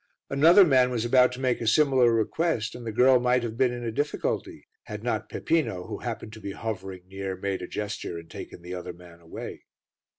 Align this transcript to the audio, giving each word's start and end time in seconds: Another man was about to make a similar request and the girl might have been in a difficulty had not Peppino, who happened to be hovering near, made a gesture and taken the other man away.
Another 0.31 0.65
man 0.65 0.89
was 0.89 1.05
about 1.05 1.31
to 1.33 1.39
make 1.39 1.61
a 1.61 1.67
similar 1.67 2.11
request 2.11 2.73
and 2.73 2.87
the 2.87 2.91
girl 2.91 3.19
might 3.19 3.43
have 3.43 3.55
been 3.55 3.71
in 3.71 3.83
a 3.83 3.91
difficulty 3.91 4.67
had 4.85 5.03
not 5.03 5.29
Peppino, 5.29 5.85
who 5.85 5.99
happened 5.99 6.33
to 6.33 6.41
be 6.41 6.53
hovering 6.53 7.03
near, 7.07 7.35
made 7.35 7.61
a 7.61 7.67
gesture 7.67 8.17
and 8.17 8.27
taken 8.27 8.63
the 8.63 8.73
other 8.73 8.93
man 8.93 9.19
away. 9.19 9.65